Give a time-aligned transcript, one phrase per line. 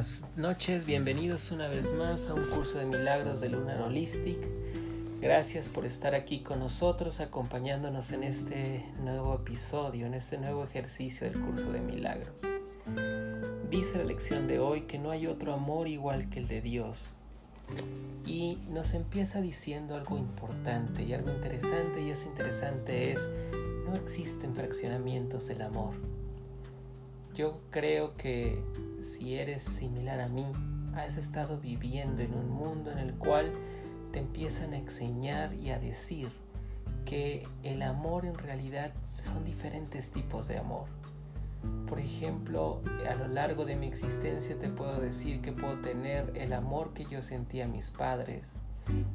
[0.00, 4.38] buenas noches, bienvenidos una vez más a un curso de milagros de Lunar Holistic.
[5.20, 11.30] Gracias por estar aquí con nosotros, acompañándonos en este nuevo episodio, en este nuevo ejercicio
[11.30, 12.32] del curso de milagros.
[13.68, 17.10] Dice la lección de hoy que no hay otro amor igual que el de Dios.
[18.24, 23.28] Y nos empieza diciendo algo importante y algo interesante, y eso interesante es,
[23.84, 25.92] no existen fraccionamientos del amor
[27.40, 28.62] yo creo que
[29.02, 30.46] si eres similar a mí,
[30.94, 33.52] has estado viviendo en un mundo en el cual
[34.12, 36.30] te empiezan a enseñar y a decir
[37.04, 38.92] que el amor en realidad
[39.24, 40.86] son diferentes tipos de amor.
[41.88, 46.52] Por ejemplo, a lo largo de mi existencia te puedo decir que puedo tener el
[46.52, 48.52] amor que yo sentí a mis padres,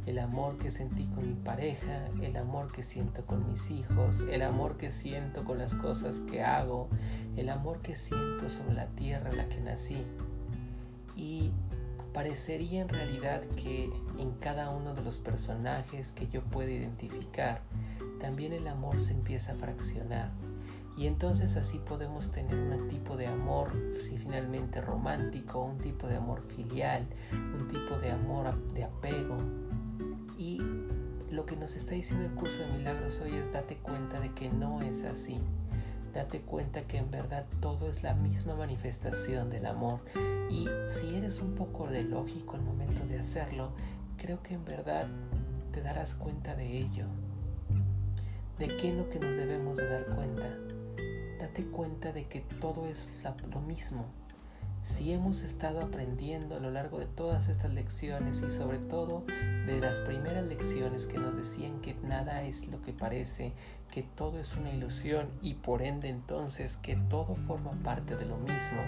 [0.06, 4.42] el amor que sentí con mi pareja, el amor que siento con mis hijos, el
[4.42, 6.90] amor que siento con las cosas que hago,
[7.38, 10.04] el amor que siento sobre la tierra en la que nací.
[11.16, 11.52] Y
[12.14, 17.62] parecería en realidad que en cada uno de los personajes que yo puedo identificar,
[18.20, 20.32] también el amor se empieza a fraccionar.
[20.98, 26.16] Y entonces así podemos tener un tipo de amor, si finalmente romántico, un tipo de
[26.16, 29.36] amor filial, un tipo de amor de apego.
[30.38, 30.61] Y
[31.31, 34.50] lo que nos está diciendo el curso de milagros hoy es date cuenta de que
[34.50, 35.39] no es así.
[36.14, 40.00] Date cuenta que en verdad todo es la misma manifestación del amor.
[40.50, 43.72] Y si eres un poco de lógico al momento de hacerlo,
[44.17, 45.08] creo que en verdad
[45.72, 47.05] te darás cuenta de ello.
[48.59, 50.47] ¿De qué es lo que nos debemos de dar cuenta?
[51.45, 53.11] date cuenta de que todo es
[53.53, 54.05] lo mismo.
[54.86, 59.23] Si hemos estado aprendiendo a lo largo de todas estas lecciones y sobre todo
[59.66, 63.53] de las primeras lecciones que nos decían que nada es lo que parece,
[63.92, 68.38] que todo es una ilusión y por ende entonces que todo forma parte de lo
[68.38, 68.83] mismo,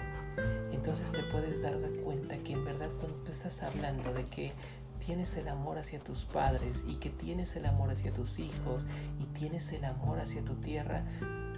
[0.70, 4.52] entonces te puedes dar cuenta que en verdad cuando tú estás hablando de que
[5.04, 8.84] tienes el amor hacia tus padres y que tienes el amor hacia tus hijos
[9.18, 11.04] y tienes el amor hacia tu tierra,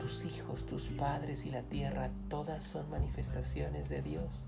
[0.01, 4.45] tus hijos, tus padres y la tierra, todas son manifestaciones de Dios.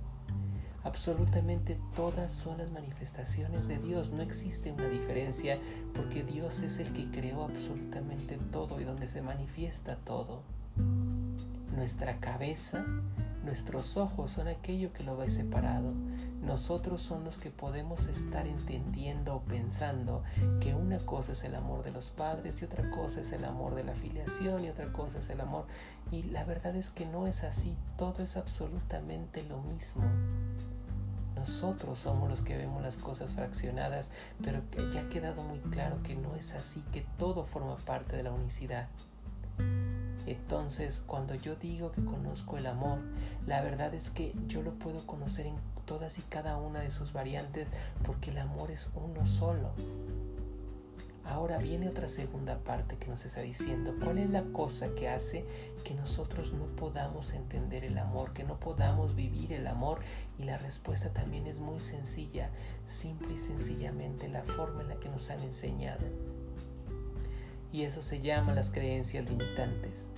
[0.84, 4.10] Absolutamente todas son las manifestaciones de Dios.
[4.10, 5.60] No existe una diferencia
[5.94, 10.42] porque Dios es el que creó absolutamente todo y donde se manifiesta todo.
[11.76, 12.84] Nuestra cabeza
[13.44, 15.92] Nuestros ojos son aquello que lo ve separado.
[16.42, 20.22] Nosotros son los que podemos estar entendiendo o pensando
[20.60, 23.74] que una cosa es el amor de los padres y otra cosa es el amor
[23.74, 25.66] de la filiación y otra cosa es el amor.
[26.12, 27.76] Y la verdad es que no es así.
[27.96, 30.04] Todo es absolutamente lo mismo.
[31.34, 34.10] Nosotros somos los que vemos las cosas fraccionadas,
[34.40, 38.22] pero ya ha quedado muy claro que no es así, que todo forma parte de
[38.22, 38.86] la unicidad.
[40.26, 42.98] Entonces, cuando yo digo que conozco el amor,
[43.46, 47.12] la verdad es que yo lo puedo conocer en todas y cada una de sus
[47.12, 47.68] variantes
[48.04, 49.70] porque el amor es uno solo.
[51.24, 55.46] Ahora viene otra segunda parte que nos está diciendo, ¿cuál es la cosa que hace
[55.84, 60.00] que nosotros no podamos entender el amor, que no podamos vivir el amor?
[60.38, 62.50] Y la respuesta también es muy sencilla,
[62.88, 66.04] simple y sencillamente la forma en la que nos han enseñado.
[67.72, 70.11] Y eso se llama las creencias limitantes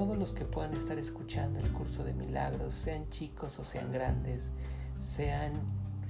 [0.00, 4.50] todos los que puedan estar escuchando el curso de milagros, sean chicos o sean grandes,
[4.98, 5.52] sean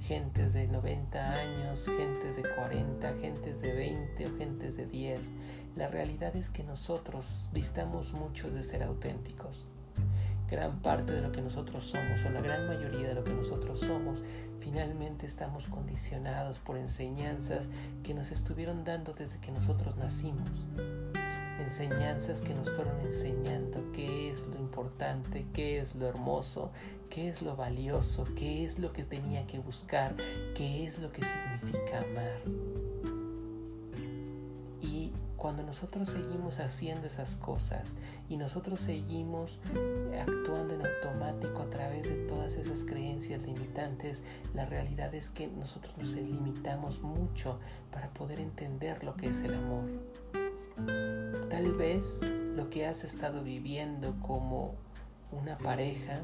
[0.03, 5.19] gentes de 90 años, gentes de 40, gentes de 20 o gentes de 10,
[5.75, 9.65] la realidad es que nosotros distamos mucho de ser auténticos.
[10.49, 13.81] Gran parte de lo que nosotros somos, o la gran mayoría de lo que nosotros
[13.81, 14.23] somos,
[14.61, 17.67] finalmente estamos condicionados por enseñanzas
[18.03, 20.49] que nos estuvieron dando desde que nosotros nacimos
[21.61, 26.71] enseñanzas que nos fueron enseñando qué es lo importante, qué es lo hermoso,
[27.09, 30.15] qué es lo valioso, qué es lo que tenía que buscar,
[30.55, 32.41] qué es lo que significa amar.
[34.81, 37.95] Y cuando nosotros seguimos haciendo esas cosas
[38.29, 39.59] y nosotros seguimos
[40.19, 44.21] actuando en automático a través de todas esas creencias limitantes,
[44.53, 47.59] la realidad es que nosotros nos limitamos mucho
[47.91, 49.89] para poder entender lo que es el amor.
[51.61, 52.19] Tal vez
[52.55, 54.73] lo que has estado viviendo como
[55.31, 56.15] una pareja,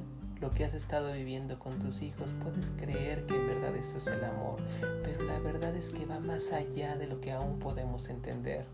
[0.42, 4.08] lo que has estado viviendo con tus hijos, puedes creer que en verdad eso es
[4.08, 4.60] el amor,
[5.04, 8.66] pero la verdad es que va más allá de lo que aún podemos entender.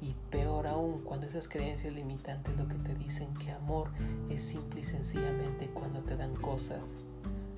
[0.00, 3.90] Y peor aún, cuando esas creencias limitantes lo que te dicen que amor
[4.30, 6.82] es simple y sencillamente cuando te dan cosas.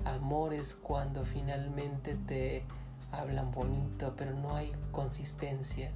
[0.03, 2.65] Amor es cuando finalmente te
[3.11, 5.91] hablan bonito, pero no hay consistencia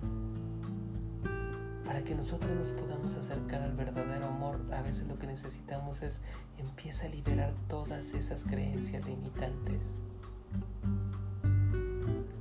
[1.89, 6.21] Para que nosotros nos podamos acercar al verdadero amor, a veces lo que necesitamos es
[6.59, 9.81] empieza a liberar todas esas creencias limitantes.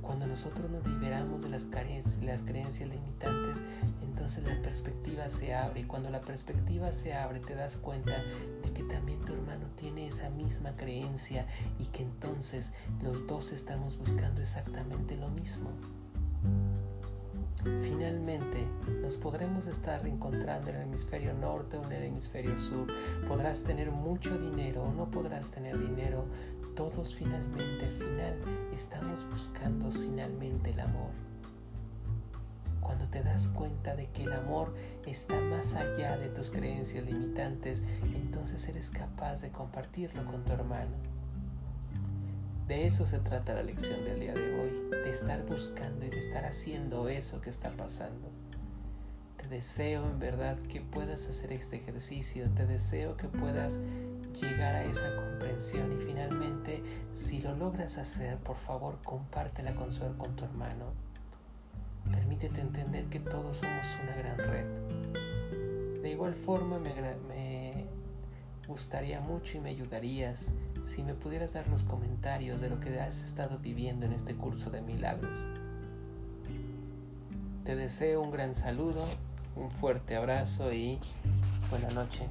[0.03, 1.65] Cuando nosotros nos liberamos de las,
[2.21, 3.63] las creencias limitantes,
[4.03, 8.21] entonces la perspectiva se abre y cuando la perspectiva se abre te das cuenta
[8.63, 11.47] de que también tu hermano tiene esa misma creencia
[11.79, 15.71] y que entonces los dos estamos buscando exactamente lo mismo.
[17.63, 18.65] Finalmente,
[19.01, 22.87] nos podremos estar encontrando en el hemisferio norte o en el hemisferio sur.
[23.27, 26.25] Podrás tener mucho dinero o no podrás tener dinero.
[26.75, 28.35] Todos finalmente, al final,
[28.73, 31.11] estamos buscando finalmente el amor.
[32.79, 34.73] Cuando te das cuenta de que el amor
[35.05, 37.83] está más allá de tus creencias limitantes,
[38.15, 41.18] entonces eres capaz de compartirlo con tu hermano.
[42.69, 46.19] De eso se trata la lección del día de hoy, de estar buscando y de
[46.19, 48.29] estar haciendo eso que está pasando.
[49.37, 53.79] Te deseo en verdad que puedas hacer este ejercicio, te deseo que puedas
[54.39, 56.83] llegar a esa comprensión y finalmente
[57.15, 60.93] si lo logras hacer, por favor compártela con, su, con tu hermano.
[62.11, 66.01] Permítete entender que todos somos una gran red.
[66.03, 66.93] De igual forma me,
[67.27, 67.87] me
[68.67, 70.51] gustaría mucho y me ayudarías
[70.83, 74.69] si me pudieras dar los comentarios de lo que has estado viviendo en este curso
[74.69, 75.37] de milagros.
[77.63, 79.05] Te deseo un gran saludo,
[79.55, 80.99] un fuerte abrazo y
[81.69, 82.27] buena noche.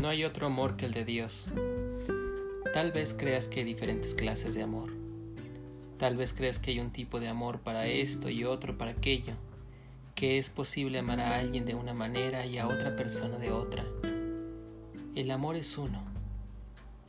[0.00, 1.46] No hay otro amor que el de Dios.
[2.78, 4.92] Tal vez creas que hay diferentes clases de amor.
[5.98, 9.34] Tal vez creas que hay un tipo de amor para esto y otro para aquello,
[10.14, 13.84] que es posible amar a alguien de una manera y a otra persona de otra.
[15.16, 16.04] El amor es uno.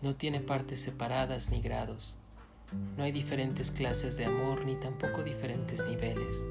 [0.02, 2.16] No tiene partes separadas ni grados.
[2.98, 6.48] No hay diferentes clases de amor ni tampoco diferentes niveles.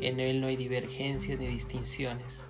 [0.00, 2.44] En él no hay divergencias ni distinciones.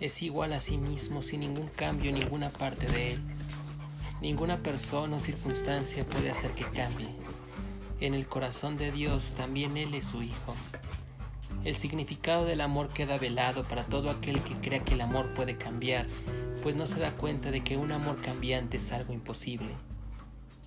[0.00, 3.20] Es igual a sí mismo sin ningún cambio en ninguna parte de él.
[4.20, 7.08] Ninguna persona o circunstancia puede hacer que cambie.
[8.00, 10.54] En el corazón de Dios también Él es su Hijo.
[11.64, 15.56] El significado del amor queda velado para todo aquel que crea que el amor puede
[15.56, 16.06] cambiar,
[16.62, 19.74] pues no se da cuenta de que un amor cambiante es algo imposible.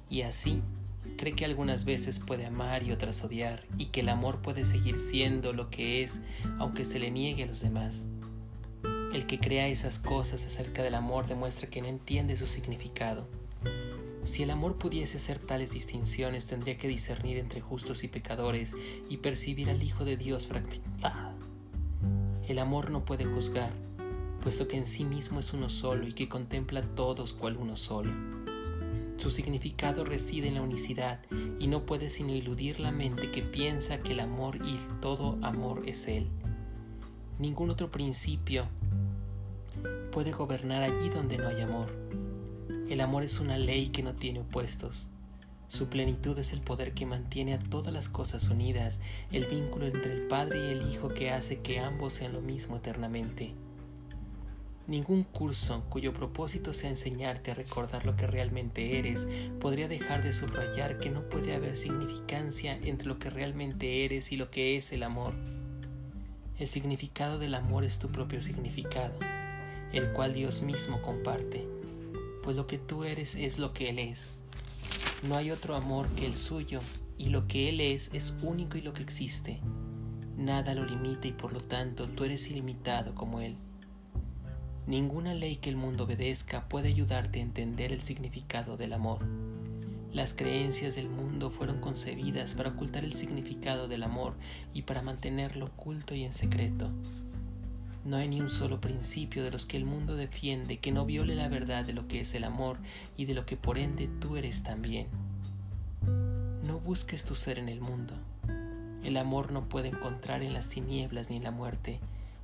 [0.09, 0.61] Y así,
[1.17, 4.99] cree que algunas veces puede amar y otras odiar, y que el amor puede seguir
[4.99, 6.21] siendo lo que es,
[6.59, 8.05] aunque se le niegue a los demás.
[9.13, 13.27] El que crea esas cosas acerca del amor demuestra que no entiende su significado.
[14.25, 18.73] Si el amor pudiese hacer tales distinciones, tendría que discernir entre justos y pecadores
[19.09, 21.33] y percibir al Hijo de Dios fragmentado.
[22.47, 23.71] El amor no puede juzgar,
[24.41, 27.75] puesto que en sí mismo es uno solo y que contempla a todos cual uno
[27.75, 28.13] solo.
[29.17, 31.19] Su significado reside en la unicidad
[31.59, 35.83] y no puede sino iludir la mente que piensa que el amor y todo amor
[35.85, 36.27] es Él.
[37.39, 38.67] Ningún otro principio
[40.11, 42.02] puede gobernar allí donde no hay amor.
[42.93, 45.07] El amor es una ley que no tiene opuestos.
[45.67, 48.99] Su plenitud es el poder que mantiene a todas las cosas unidas,
[49.31, 52.75] el vínculo entre el Padre y el Hijo que hace que ambos sean lo mismo
[52.77, 53.55] eternamente.
[54.85, 59.27] Ningún curso cuyo propósito sea enseñarte a recordar lo que realmente eres
[59.59, 64.37] podría dejar de subrayar que no puede haber significancia entre lo que realmente eres y
[64.37, 65.33] lo que es el amor.
[66.59, 69.17] El significado del amor es tu propio significado,
[69.93, 71.72] el cual Dios mismo comparte
[72.43, 74.27] pues lo que tú eres es lo que Él es.
[75.23, 76.81] No hay otro amor que el suyo,
[77.17, 79.59] y lo que Él es es único y lo que existe.
[80.37, 83.55] Nada lo limita y por lo tanto tú eres ilimitado como Él.
[84.85, 89.19] Ninguna ley que el mundo obedezca puede ayudarte a entender el significado del amor.
[90.11, 94.35] Las creencias del mundo fueron concebidas para ocultar el significado del amor
[94.73, 96.91] y para mantenerlo oculto y en secreto.
[98.05, 101.35] No hay ni un solo principio de los que el mundo defiende que no viole
[101.35, 102.77] la verdad de lo que es el amor
[103.15, 105.07] y de lo que por ende tú eres también.
[106.63, 108.13] No busques tu ser en el mundo.
[109.03, 111.99] El amor no puede encontrar en las tinieblas ni en la muerte,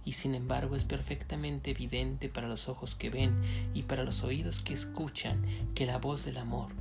[0.05, 3.35] y sin embargo es perfectamente evidente para los ojos que ven
[3.73, 5.41] y para los oídos que escuchan
[5.75, 6.71] que la voz del amor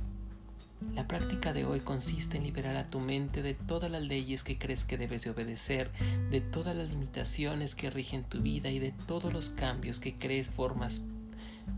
[0.93, 4.57] la práctica de hoy consiste en liberar a tu mente de todas las leyes que
[4.57, 5.91] crees que debes de obedecer,
[6.31, 10.49] de todas las limitaciones que rigen tu vida y de todos los cambios que crees
[10.49, 11.01] formas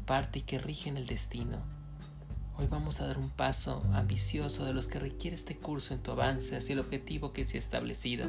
[0.06, 1.58] parte y que rigen el destino.
[2.58, 6.12] Hoy vamos a dar un paso ambicioso de los que requiere este curso en tu
[6.12, 8.28] avance hacia el objetivo que se ha establecido.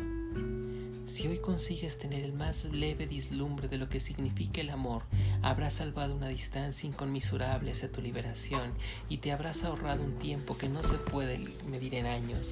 [1.04, 5.02] Si hoy consigues tener el más leve dislumbre de lo que significa el amor,
[5.42, 8.73] habrás salvado una distancia inconmensurable hacia tu liberación
[9.09, 12.50] y te habrás ahorrado un tiempo que no se puede medir en años.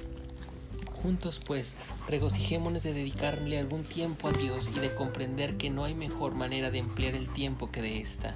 [1.01, 1.75] Juntos pues,
[2.07, 6.69] regocijémonos de dedicarle algún tiempo a Dios y de comprender que no hay mejor manera
[6.69, 8.35] de emplear el tiempo que de esta.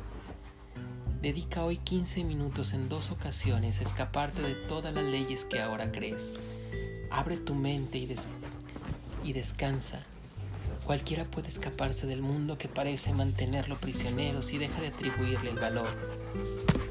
[1.22, 5.92] Dedica hoy 15 minutos en dos ocasiones a escaparte de todas las leyes que ahora
[5.92, 6.34] crees.
[7.12, 8.08] Abre tu mente y,
[9.26, 10.00] y descansa.
[10.86, 15.88] Cualquiera puede escaparse del mundo que parece mantenerlo prisionero si deja de atribuirle el valor.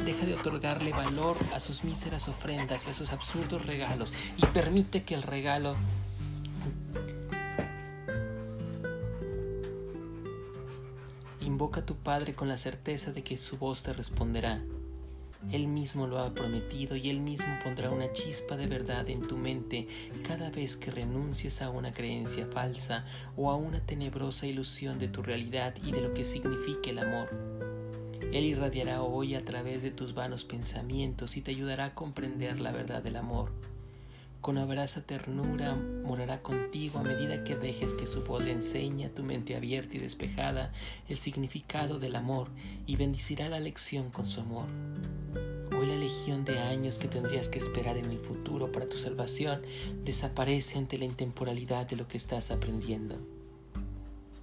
[0.05, 5.05] Deja de otorgarle valor a sus míseras ofrendas y a sus absurdos regalos y permite
[5.05, 5.77] que el regalo
[11.41, 14.61] invoca a tu Padre con la certeza de que su voz te responderá.
[15.53, 19.37] Él mismo lo ha prometido y Él mismo pondrá una chispa de verdad en tu
[19.37, 19.87] mente
[20.27, 23.05] cada vez que renuncies a una creencia falsa
[23.37, 27.29] o a una tenebrosa ilusión de tu realidad y de lo que significa el amor.
[28.33, 32.73] Él irradiará hoy a través de tus vanos pensamientos y te ayudará a comprender la
[32.73, 33.51] verdad del amor.
[34.45, 39.09] Con abraza ternura morará contigo a medida que dejes que su voz le enseñe a
[39.09, 40.71] tu mente abierta y despejada
[41.09, 42.49] el significado del amor
[42.87, 44.67] y bendicirá la lección con su amor.
[45.75, 49.63] Hoy la legión de años que tendrías que esperar en el futuro para tu salvación
[50.05, 53.17] desaparece ante la intemporalidad de lo que estás aprendiendo.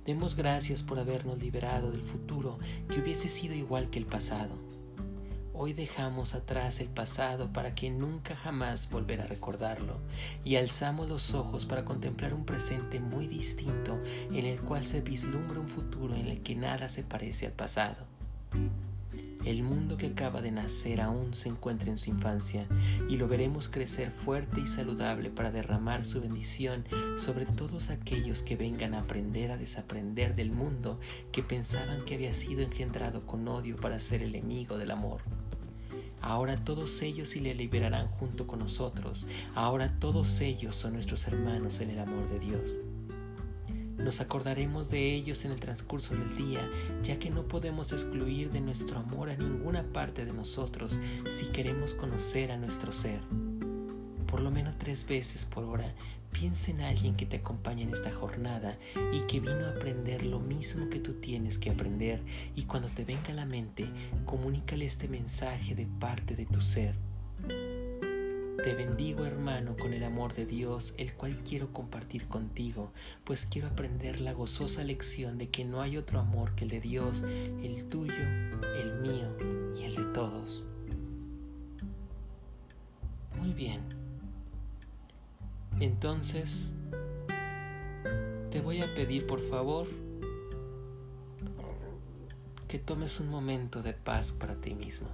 [0.07, 2.57] Demos gracias por habernos liberado del futuro
[2.89, 4.71] que hubiese sido igual que el pasado
[5.63, 9.93] Hoy dejamos atrás el pasado para que nunca jamás volver a recordarlo
[10.43, 13.99] y alzamos los ojos para contemplar un presente muy distinto
[14.31, 18.03] en el cual se vislumbra un futuro en el que nada se parece al pasado.
[19.45, 22.65] El mundo que acaba de nacer aún se encuentra en su infancia
[23.07, 26.85] y lo veremos crecer fuerte y saludable para derramar su bendición
[27.19, 30.99] sobre todos aquellos que vengan a aprender a desaprender del mundo
[31.31, 35.21] que pensaban que había sido engendrado con odio para ser el enemigo del amor.
[36.21, 39.25] Ahora todos ellos se le liberarán junto con nosotros.
[39.55, 42.77] Ahora todos ellos son nuestros hermanos en el amor de Dios.
[43.97, 46.67] Nos acordaremos de ellos en el transcurso del día,
[47.03, 50.97] ya que no podemos excluir de nuestro amor a ninguna parte de nosotros
[51.29, 53.19] si queremos conocer a nuestro ser.
[54.25, 55.93] Por lo menos tres veces por hora
[56.31, 58.77] Piensa en alguien que te acompaña en esta jornada
[59.13, 62.21] y que vino a aprender lo mismo que tú tienes que aprender
[62.55, 63.87] y cuando te venga a la mente,
[64.25, 66.95] comunícale este mensaje de parte de tu ser.
[68.63, 73.67] Te bendigo hermano con el amor de Dios, el cual quiero compartir contigo, pues quiero
[73.67, 77.23] aprender la gozosa lección de que no hay otro amor que el de Dios,
[77.63, 79.35] el tuyo, el mío
[79.79, 80.63] y el de todos.
[83.39, 84.00] Muy bien.
[85.81, 86.73] Entonces,
[88.51, 89.87] te voy a pedir por favor
[92.67, 95.07] que tomes un momento de paz para ti mismo.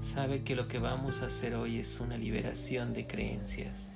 [0.00, 3.86] Sabe que lo que vamos a hacer hoy es una liberación de creencias.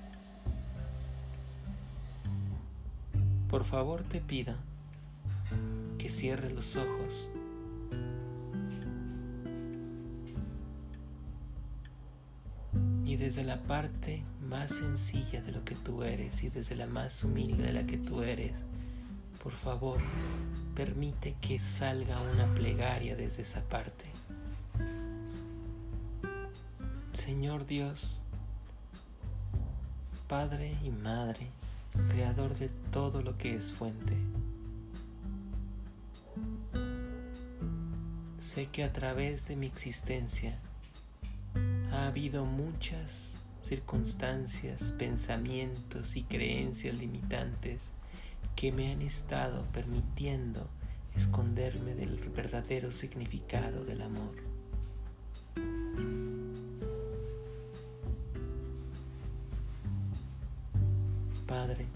[3.48, 4.54] Por favor te pido
[5.96, 7.26] que cierres los ojos
[13.16, 17.64] desde la parte más sencilla de lo que tú eres y desde la más humilde
[17.64, 18.52] de la que tú eres,
[19.42, 19.98] por favor,
[20.74, 24.06] permite que salga una plegaria desde esa parte.
[27.12, 28.20] Señor Dios,
[30.28, 31.46] Padre y Madre,
[32.08, 34.14] Creador de todo lo que es fuente,
[38.40, 40.58] sé que a través de mi existencia
[42.04, 43.32] ha habido muchas
[43.62, 47.92] circunstancias, pensamientos y creencias limitantes
[48.54, 50.68] que me han estado permitiendo
[51.16, 54.34] esconderme del verdadero significado del amor.
[61.46, 61.86] Padre,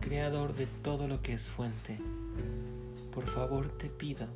[0.00, 1.98] Creador de todo lo que es fuente,
[3.12, 4.28] por favor te pido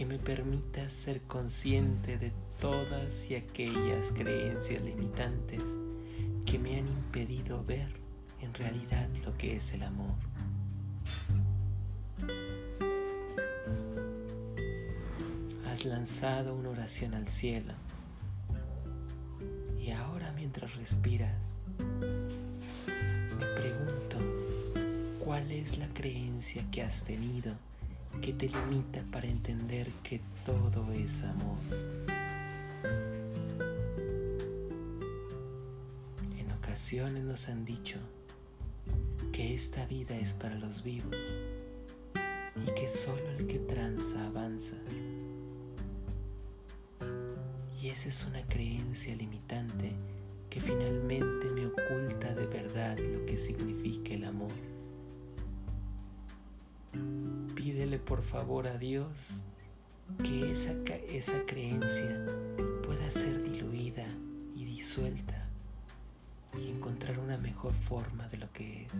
[0.00, 5.62] que me permitas ser consciente de todas y aquellas creencias limitantes
[6.46, 7.86] que me han impedido ver
[8.40, 10.14] en realidad lo que es el amor.
[15.70, 17.74] Has lanzado una oración al cielo
[19.78, 21.42] y ahora mientras respiras
[23.38, 24.16] me pregunto
[25.22, 27.52] cuál es la creencia que has tenido
[28.20, 31.58] que te limita para entender que todo es amor.
[36.38, 37.98] En ocasiones nos han dicho
[39.32, 41.16] que esta vida es para los vivos
[42.66, 44.76] y que solo el que tranza avanza.
[47.80, 49.92] Y esa es una creencia limitante
[50.50, 54.69] que finalmente me oculta de verdad lo que significa el amor.
[58.00, 59.42] Por favor a Dios
[60.22, 60.72] que esa,
[61.08, 62.26] esa creencia
[62.84, 64.06] pueda ser diluida
[64.56, 65.46] y disuelta
[66.58, 68.90] y encontrar una mejor forma de lo que es.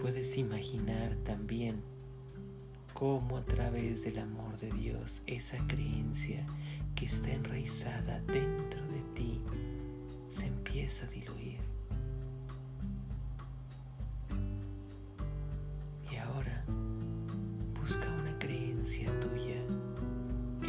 [0.00, 1.82] Puedes imaginar también
[2.94, 6.46] cómo a través del amor de Dios esa creencia
[6.94, 9.40] que está enraizada dentro de ti
[10.30, 11.58] se empieza a diluir.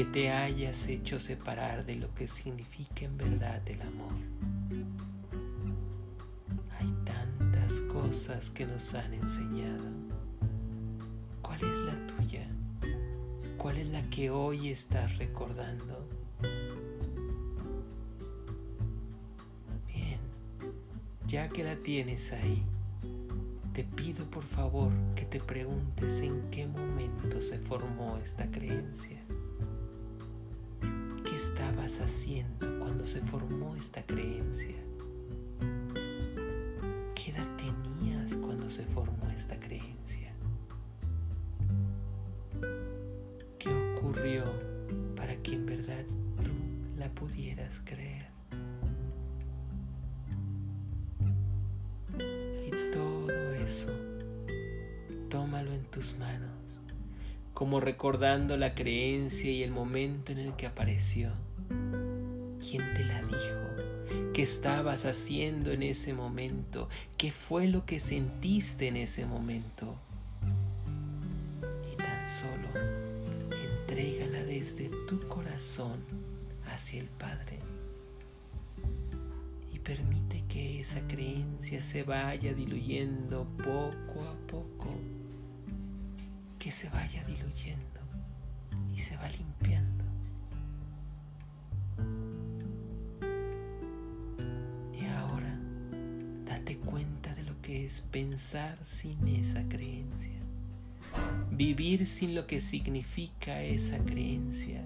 [0.01, 4.13] Que te hayas hecho separar de lo que significa en verdad el amor.
[6.79, 9.83] Hay tantas cosas que nos han enseñado
[11.43, 12.47] ¿Cuál es la tuya?
[13.59, 16.09] ¿Cuál es la que hoy estás recordando?
[19.85, 20.19] Bien,
[21.27, 22.63] ya que la tienes ahí,
[23.73, 29.19] te pido por favor que te preguntes en qué momento se formó esta creencia.
[31.41, 34.75] ¿Qué estabas haciendo cuando se formó esta creencia?
[37.15, 40.35] ¿Qué edad tenías cuando se formó esta creencia?
[45.15, 46.05] para que en verdad
[46.43, 46.51] tú
[46.99, 48.27] la pudieras creer.
[52.67, 53.91] Y todo eso,
[55.27, 56.70] tómalo en tus manos,
[57.61, 61.29] como recordando la creencia y el momento en el que apareció.
[62.59, 64.31] ¿Quién te la dijo?
[64.33, 66.89] ¿Qué estabas haciendo en ese momento?
[67.19, 69.95] ¿Qué fue lo que sentiste en ese momento?
[71.93, 72.67] Y tan solo
[73.83, 75.99] entrégala desde tu corazón
[76.65, 77.59] hacia el Padre
[79.71, 84.95] y permite que esa creencia se vaya diluyendo poco a poco,
[86.61, 87.99] que se vaya diluyendo
[88.93, 90.05] y se va limpiando.
[94.93, 95.57] Y ahora
[96.45, 100.39] date cuenta de lo que es pensar sin esa creencia
[101.51, 104.83] vivir sin lo que significa esa creencia.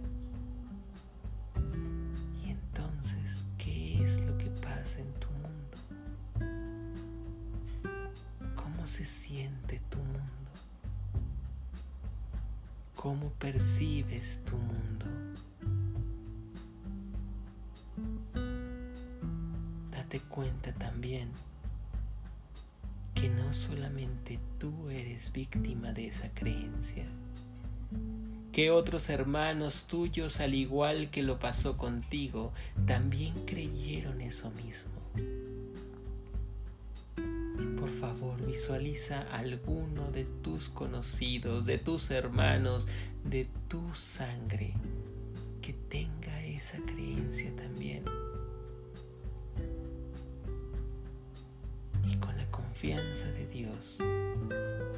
[2.43, 5.77] Y entonces, ¿qué es lo que pasa en tu mundo?
[8.55, 10.44] ¿Cómo se siente tu mundo?
[13.05, 15.05] ¿Cómo percibes tu mundo?
[19.91, 21.29] Date cuenta también
[23.13, 27.05] que no solamente tú eres víctima de esa creencia,
[28.51, 32.53] que otros hermanos tuyos, al igual que lo pasó contigo,
[32.87, 35.04] también creyeron eso mismo.
[37.99, 42.87] Favor, visualiza alguno de tus conocidos, de tus hermanos,
[43.23, 44.73] de tu sangre,
[45.61, 48.03] que tenga esa creencia también.
[52.75, 53.97] Confianza de Dios,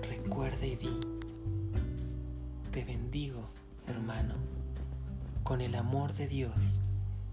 [0.09, 0.89] recuerda y di,
[2.71, 3.47] te bendigo,
[3.87, 4.33] hermano,
[5.43, 6.55] con el amor de Dios,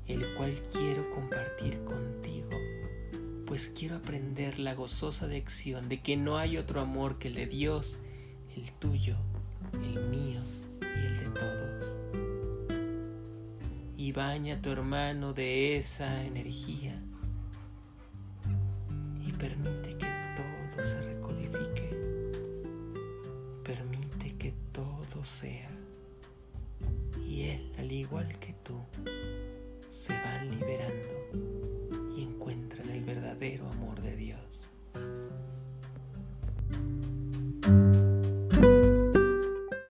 [0.07, 2.50] el cual quiero compartir contigo,
[3.46, 7.46] pues quiero aprender la gozosa lección de que no hay otro amor que el de
[7.46, 7.98] Dios,
[8.57, 9.16] el tuyo,
[9.72, 10.40] el mío
[10.80, 11.85] y el de todos.
[13.96, 17.04] Y baña a tu hermano de esa energía